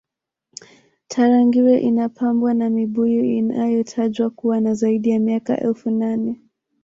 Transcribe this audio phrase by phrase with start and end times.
[1.07, 6.39] tarangire inapambwa na mibuyu inayotajwa kuwa na zaidi ya miaka elfu nane